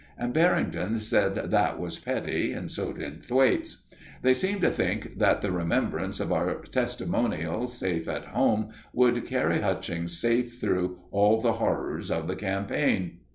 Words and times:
And 0.17 0.33
Barrington 0.33 0.99
said 0.99 1.35
that 1.51 1.79
was 1.79 1.99
petty, 1.99 2.53
and 2.53 2.71
so 2.71 2.91
did 2.91 3.23
Thwaites. 3.23 3.85
They 4.23 4.33
seemed 4.33 4.61
to 4.61 4.71
think 4.71 5.19
that 5.19 5.41
the 5.43 5.51
remembrance 5.51 6.19
of 6.19 6.31
our 6.33 6.55
testimonial 6.61 7.67
safe 7.67 8.07
at 8.07 8.25
home 8.29 8.69
would 8.93 9.27
carry 9.27 9.61
Hutchings 9.61 10.17
safely 10.17 10.49
through 10.49 11.01
all 11.11 11.39
the 11.39 11.53
horrors 11.61 12.09
of 12.09 12.27
the 12.27 12.35
campaign. 12.35 13.19